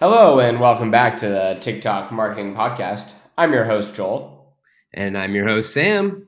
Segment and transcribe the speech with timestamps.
[0.00, 3.12] Hello, and welcome back to the TikTok Marketing Podcast.
[3.36, 4.56] I'm your host, Joel.
[4.94, 6.26] And I'm your host, Sam.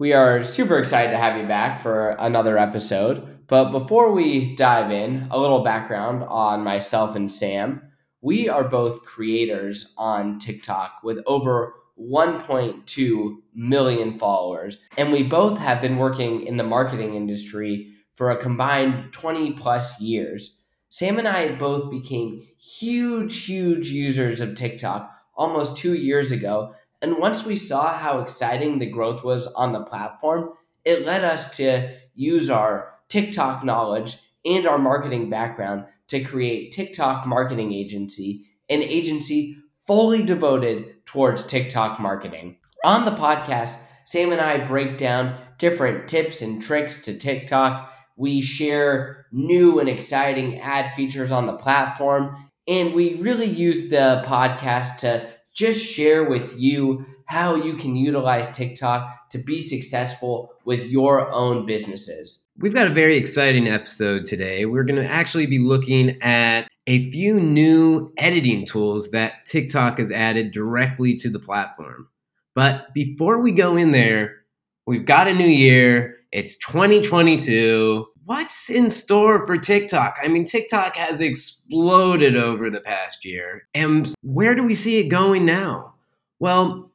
[0.00, 3.46] We are super excited to have you back for another episode.
[3.46, 7.92] But before we dive in, a little background on myself and Sam.
[8.22, 15.80] We are both creators on TikTok with over 1.2 million followers, and we both have
[15.80, 20.61] been working in the marketing industry for a combined 20 plus years.
[20.92, 26.74] Sam and I both became huge, huge users of TikTok almost two years ago.
[27.00, 30.52] And once we saw how exciting the growth was on the platform,
[30.84, 37.26] it led us to use our TikTok knowledge and our marketing background to create TikTok
[37.26, 39.56] Marketing Agency, an agency
[39.86, 42.58] fully devoted towards TikTok marketing.
[42.84, 48.40] On the podcast, Sam and I break down different tips and tricks to TikTok we
[48.40, 52.36] share new and exciting ad features on the platform.
[52.68, 58.48] And we really use the podcast to just share with you how you can utilize
[58.50, 62.46] TikTok to be successful with your own businesses.
[62.58, 64.66] We've got a very exciting episode today.
[64.66, 70.10] We're going to actually be looking at a few new editing tools that TikTok has
[70.10, 72.08] added directly to the platform.
[72.54, 74.42] But before we go in there,
[74.86, 76.16] we've got a new year.
[76.32, 80.16] It's 2022 what's in store for TikTok?
[80.22, 83.66] I mean, TikTok has exploded over the past year.
[83.74, 85.94] And where do we see it going now?
[86.38, 86.90] Well,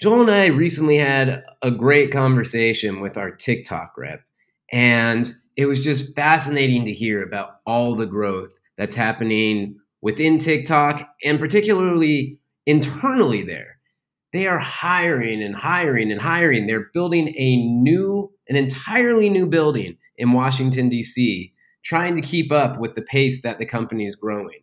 [0.00, 4.22] Joel and I recently had a great conversation with our TikTok rep.
[4.72, 11.06] And it was just fascinating to hear about all the growth that's happening within TikTok
[11.24, 13.69] and particularly internally there.
[14.32, 16.66] They are hiring and hiring and hiring.
[16.66, 22.78] They're building a new, an entirely new building in Washington, D.C., trying to keep up
[22.78, 24.60] with the pace that the company is growing.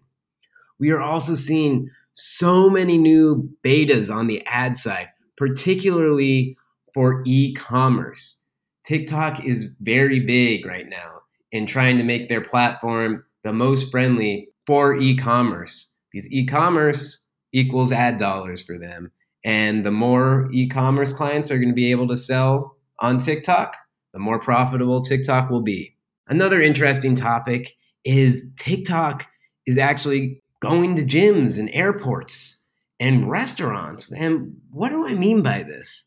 [0.79, 6.57] We are also seeing so many new betas on the ad side, particularly
[6.94, 8.41] for e commerce.
[8.85, 14.50] TikTok is very big right now in trying to make their platform the most friendly
[14.66, 17.19] for e commerce because e commerce
[17.53, 19.11] equals ad dollars for them.
[19.47, 23.78] And the more e commerce clients are going to be able to sell on TikTok,
[24.12, 25.96] the more profitable TikTok will be.
[26.28, 29.25] Another interesting topic is TikTok
[29.66, 32.62] is actually going to gyms and airports
[33.00, 34.12] and restaurants.
[34.12, 36.03] And what do I mean by this?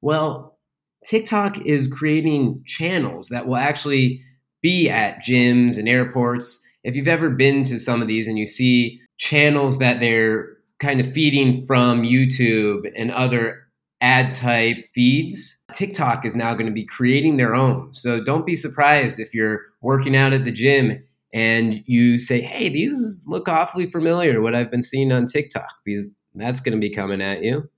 [0.00, 0.56] Well,
[1.04, 4.22] TikTok is creating channels that will actually
[4.62, 6.60] be at gyms and airports.
[6.84, 10.53] If you've ever been to some of these and you see channels that they're
[10.84, 13.66] kind of feeding from YouTube and other
[14.00, 17.94] ad type feeds, TikTok is now going to be creating their own.
[17.94, 21.02] So don't be surprised if you're working out at the gym
[21.32, 25.72] and you say, hey, these look awfully familiar to what I've been seeing on TikTok,
[25.84, 27.68] because that's going to be coming at you.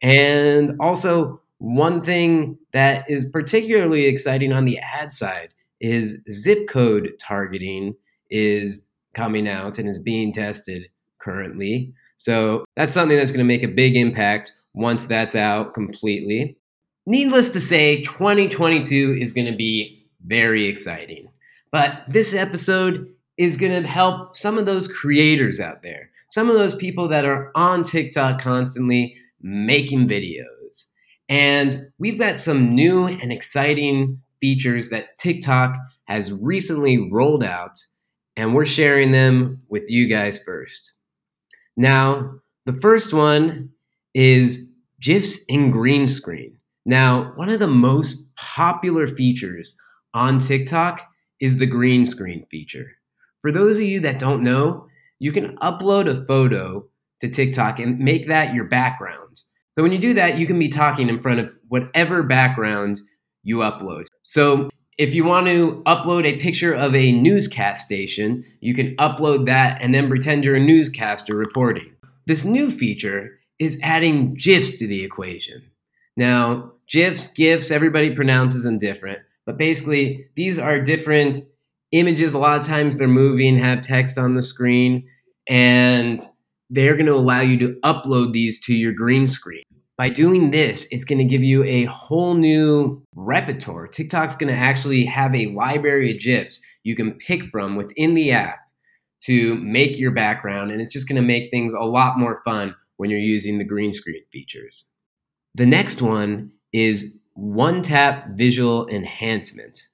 [0.00, 7.12] And also, one thing that is particularly exciting on the ad side is zip code
[7.20, 7.94] targeting
[8.30, 11.92] is coming out and is being tested currently.
[12.20, 16.54] So that's something that's going to make a big impact once that's out completely.
[17.06, 21.30] Needless to say, 2022 is going to be very exciting.
[21.72, 26.56] But this episode is going to help some of those creators out there, some of
[26.56, 30.88] those people that are on TikTok constantly making videos.
[31.30, 37.78] And we've got some new and exciting features that TikTok has recently rolled out,
[38.36, 40.92] and we're sharing them with you guys first.
[41.80, 42.34] Now,
[42.66, 43.70] the first one
[44.12, 44.68] is
[45.00, 46.58] GIFs in green screen.
[46.84, 49.78] Now, one of the most popular features
[50.12, 51.00] on TikTok
[51.40, 52.98] is the green screen feature.
[53.40, 54.88] For those of you that don't know,
[55.20, 56.84] you can upload a photo
[57.20, 59.40] to TikTok and make that your background.
[59.74, 63.00] So when you do that, you can be talking in front of whatever background
[63.42, 64.04] you upload.
[64.20, 64.68] So
[65.00, 69.80] if you want to upload a picture of a newscast station, you can upload that
[69.80, 71.90] and then pretend you're a newscaster reporting.
[72.26, 75.62] This new feature is adding GIFs to the equation.
[76.18, 81.38] Now, GIFs, GIFs, everybody pronounces them different, but basically, these are different
[81.92, 82.34] images.
[82.34, 85.08] A lot of times they're moving, have text on the screen,
[85.48, 86.20] and
[86.68, 89.64] they're going to allow you to upload these to your green screen.
[90.00, 93.86] By doing this, it's going to give you a whole new repertoire.
[93.86, 98.32] TikTok's going to actually have a library of GIFs you can pick from within the
[98.32, 98.60] app
[99.24, 102.74] to make your background, and it's just going to make things a lot more fun
[102.96, 104.88] when you're using the green screen features.
[105.54, 109.86] The next one is one tap visual enhancement.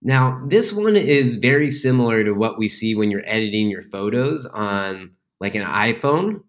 [0.00, 4.46] Now, this one is very similar to what we see when you're editing your photos
[4.46, 6.42] on like an iPhone,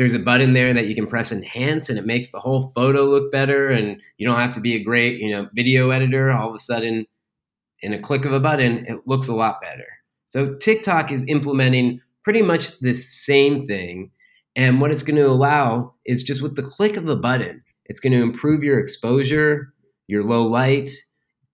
[0.00, 3.04] there's a button there that you can press enhance and it makes the whole photo
[3.04, 6.30] look better and you don't have to be a great, you know, video editor.
[6.30, 7.04] All of a sudden,
[7.82, 9.84] in a click of a button, it looks a lot better.
[10.24, 14.10] So TikTok is implementing pretty much the same thing.
[14.56, 18.00] And what it's going to allow is just with the click of a button, it's
[18.00, 19.74] going to improve your exposure,
[20.06, 20.88] your low light,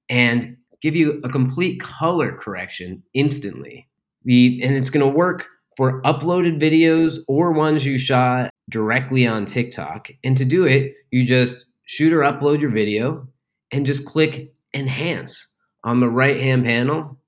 [0.09, 3.89] and give you a complete color correction instantly.
[4.25, 9.47] The, and it's going to work for uploaded videos or ones you shot directly on
[9.47, 10.11] TikTok.
[10.25, 13.29] And to do it, you just shoot or upload your video
[13.71, 15.53] and just click enhance
[15.85, 17.19] on the right hand panel.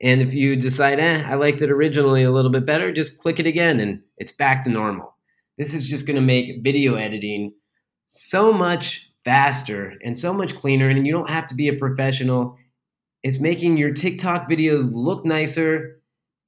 [0.00, 3.40] And if you decide, eh, I liked it originally a little bit better, just click
[3.40, 5.16] it again and it's back to normal.
[5.56, 7.54] This is just going to make video editing
[8.06, 10.88] so much faster and so much cleaner.
[10.88, 12.58] And you don't have to be a professional.
[13.22, 16.00] It's making your TikTok videos look nicer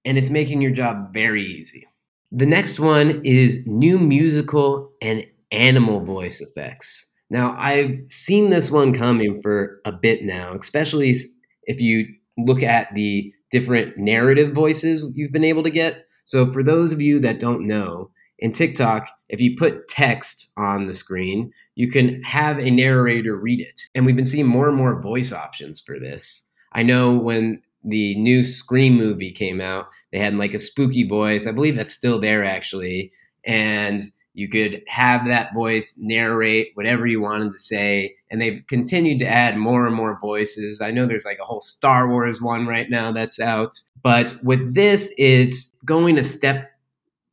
[0.07, 1.87] and it's making your job very easy.
[2.33, 7.11] The next one is new musical and animal voice effects.
[7.29, 11.17] Now, I've seen this one coming for a bit now, especially
[11.65, 12.07] if you
[12.39, 16.05] look at the different narrative voices you've been able to get.
[16.25, 20.87] So, for those of you that don't know, in TikTok, if you put text on
[20.87, 23.83] the screen, you can have a narrator read it.
[23.95, 26.47] And we've been seeing more and more voice options for this.
[26.73, 31.47] I know when the new Scream movie came out, they had like a spooky voice.
[31.47, 33.13] I believe that's still there actually.
[33.45, 34.03] And
[34.35, 38.17] you could have that voice narrate whatever you wanted to say.
[38.31, 40.83] And they've continued to add more and more voices.
[40.83, 43.81] I know there's like a whole Star Wars one right now that's out.
[44.03, 46.71] But with this, it's going a step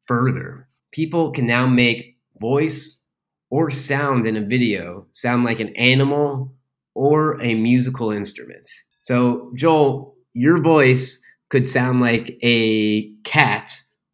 [0.06, 0.68] further.
[0.92, 3.02] People can now make voice
[3.50, 6.54] or sound in a video sound like an animal
[6.96, 8.70] or a musical instrument.
[9.02, 13.72] So, Joel, your voice could sound like a cat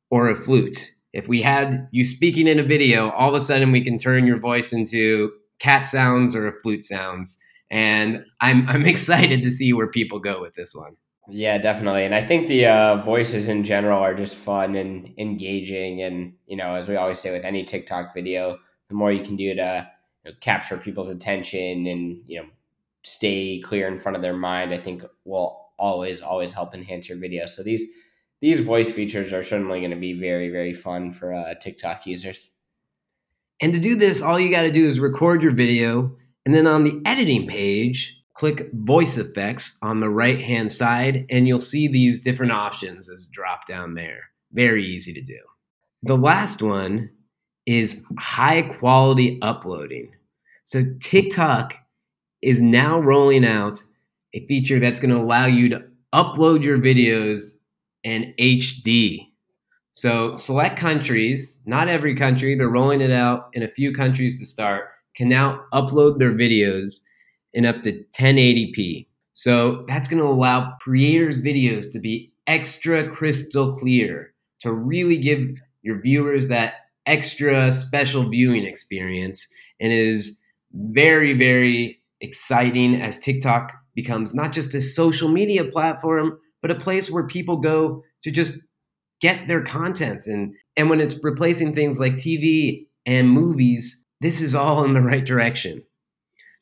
[0.10, 0.92] or a flute.
[1.14, 4.28] If we had you speaking in a video, all of a sudden we can turn
[4.28, 7.40] your voice into cat sounds or a flute sounds.
[7.72, 10.98] And I'm I'm excited to see where people go with this one.
[11.32, 12.06] Yeah, definitely.
[12.06, 16.02] And I think the uh, voices in general are just fun and engaging.
[16.02, 18.58] And, you know, as we always say with any TikTok video,
[18.88, 19.88] the more you can do to
[20.26, 22.48] you know, capture people's attention and, you know,
[23.04, 27.18] stay clear in front of their mind, I think will always always help enhance your
[27.18, 27.46] video.
[27.48, 27.84] So these
[28.42, 32.56] these voice features are certainly going to be very very fun for uh, TikTok users.
[33.62, 36.16] And to do this, all you got to do is record your video,
[36.46, 41.48] and then on the editing page, click voice effects on the right hand side, and
[41.48, 44.30] you'll see these different options as drop down there.
[44.54, 45.40] Very easy to do.
[46.04, 47.10] The last one
[47.66, 50.14] is high quality uploading.
[50.64, 51.76] So TikTok
[52.42, 53.84] is now rolling out
[54.34, 55.84] a feature that's going to allow you to
[56.14, 57.58] upload your videos
[58.04, 59.28] in HD.
[59.92, 64.46] So, select countries, not every country, they're rolling it out in a few countries to
[64.46, 64.86] start,
[65.16, 67.02] can now upload their videos
[67.54, 69.08] in up to 1080p.
[69.34, 75.60] So, that's going to allow creators' videos to be extra crystal clear, to really give
[75.82, 76.74] your viewers that
[77.06, 79.48] extra special viewing experience,
[79.80, 80.40] and is
[80.74, 87.12] very, very exciting as TikTok becomes not just a social media platform, but a place
[87.12, 88.58] where people go to just
[89.20, 90.26] get their content.
[90.26, 95.02] And, and when it's replacing things like TV and movies, this is all in the
[95.02, 95.84] right direction.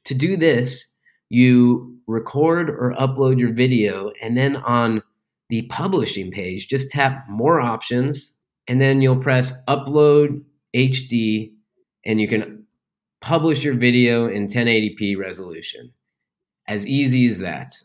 [0.06, 0.90] To do this,
[1.30, 5.04] you record or upload your video, and then on
[5.50, 10.42] the publishing page, just tap more options, and then you'll press upload
[10.76, 11.52] HD,
[12.06, 12.66] and you can
[13.22, 15.92] publish your video in 1080p resolution.
[16.68, 17.76] As easy as that.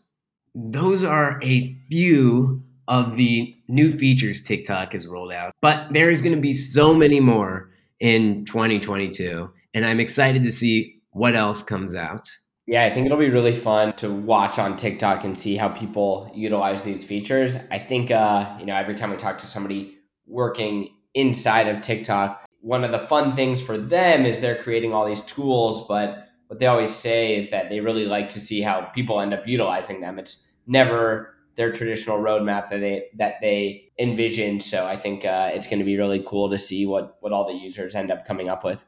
[0.55, 6.21] Those are a few of the new features TikTok has rolled out, but there is
[6.21, 9.49] going to be so many more in 2022.
[9.73, 12.27] And I'm excited to see what else comes out.
[12.65, 16.31] Yeah, I think it'll be really fun to watch on TikTok and see how people
[16.33, 17.57] utilize these features.
[17.71, 19.97] I think, uh, you know, every time we talk to somebody
[20.27, 25.05] working inside of TikTok, one of the fun things for them is they're creating all
[25.05, 28.81] these tools, but what they always say is that they really like to see how
[28.81, 30.19] people end up utilizing them.
[30.19, 34.63] It's never their traditional roadmap that they that they envisioned.
[34.63, 37.47] So I think uh, it's going to be really cool to see what what all
[37.47, 38.85] the users end up coming up with.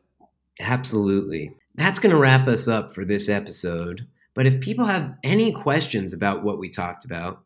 [0.60, 1.52] Absolutely.
[1.76, 4.08] That's going to wrap us up for this episode.
[4.34, 7.44] But if people have any questions about what we talked about,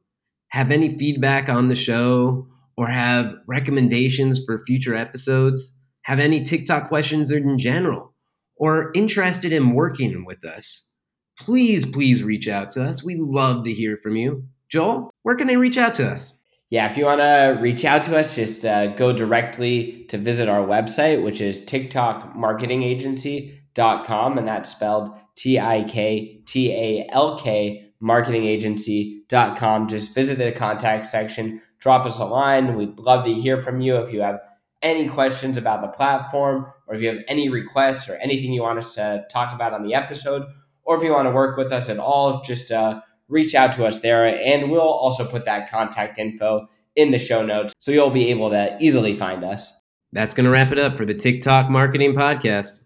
[0.50, 2.48] have any feedback on the show,
[2.80, 8.14] or have recommendations for future episodes, have any TikTok questions or in general,
[8.60, 10.92] or interested in working with us,
[11.40, 13.04] please, please reach out to us.
[13.04, 14.44] We love to hear from you.
[14.68, 16.38] Joel, where can they reach out to us?
[16.70, 20.48] Yeah, if you want to reach out to us, just uh, go directly to visit
[20.48, 27.90] our website, which is tiktalkmarketingagency.com, and that's spelled T I K T A L K
[28.02, 29.88] marketingagency.com.
[29.88, 32.76] Just visit the contact section, drop us a line.
[32.76, 34.40] We'd love to hear from you if you have
[34.82, 38.80] any questions about the platform or if you have any requests or anything you want
[38.80, 40.44] us to talk about on the episode,
[40.84, 43.86] or if you want to work with us at all, just uh, reach out to
[43.86, 44.26] us there.
[44.26, 48.50] And we'll also put that contact info in the show notes so you'll be able
[48.50, 49.80] to easily find us.
[50.12, 52.82] That's going to wrap it up for the TikTok Marketing Podcast.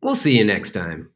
[0.00, 1.13] We'll see you next time.